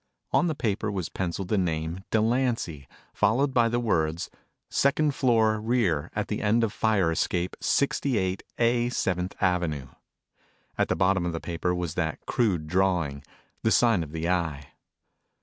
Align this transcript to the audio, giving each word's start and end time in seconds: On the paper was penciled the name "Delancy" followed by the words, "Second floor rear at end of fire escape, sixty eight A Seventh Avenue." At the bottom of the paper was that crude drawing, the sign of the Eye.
On 0.31 0.47
the 0.47 0.55
paper 0.55 0.91
was 0.91 1.09
penciled 1.09 1.49
the 1.49 1.59
name 1.59 2.03
"Delancy" 2.09 2.87
followed 3.13 3.53
by 3.53 3.69
the 3.69 3.79
words, 3.79 4.31
"Second 4.67 5.13
floor 5.13 5.61
rear 5.61 6.09
at 6.15 6.31
end 6.31 6.63
of 6.63 6.73
fire 6.73 7.11
escape, 7.11 7.55
sixty 7.59 8.17
eight 8.17 8.41
A 8.57 8.89
Seventh 8.89 9.35
Avenue." 9.39 9.89
At 10.75 10.87
the 10.87 10.95
bottom 10.95 11.23
of 11.23 11.33
the 11.33 11.39
paper 11.39 11.75
was 11.75 11.93
that 11.93 12.25
crude 12.25 12.65
drawing, 12.65 13.21
the 13.61 13.69
sign 13.69 14.01
of 14.01 14.11
the 14.11 14.27
Eye. 14.27 14.69